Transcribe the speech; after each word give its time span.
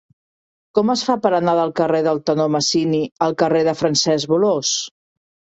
Com 0.77 0.91
es 0.93 1.03
fa 1.09 1.15
per 1.25 1.31
anar 1.39 1.53
del 1.59 1.73
carrer 1.81 2.01
del 2.09 2.21
Tenor 2.29 2.49
Masini 2.55 3.03
al 3.27 3.39
carrer 3.43 3.63
de 3.71 3.79
Francesc 3.83 4.33
Bolòs? 4.33 4.77